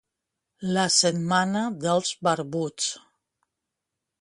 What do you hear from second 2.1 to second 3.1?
barbuts.